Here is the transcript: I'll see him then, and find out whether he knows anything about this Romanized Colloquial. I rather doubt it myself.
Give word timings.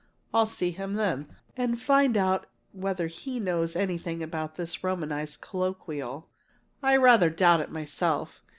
I'll 0.33 0.47
see 0.47 0.71
him 0.71 0.95
then, 0.95 1.27
and 1.55 1.79
find 1.79 2.17
out 2.17 2.47
whether 2.71 3.05
he 3.05 3.39
knows 3.39 3.75
anything 3.75 4.23
about 4.23 4.55
this 4.55 4.83
Romanized 4.83 5.41
Colloquial. 5.41 6.27
I 6.81 6.95
rather 6.97 7.29
doubt 7.29 7.61
it 7.61 7.69
myself. 7.69 8.41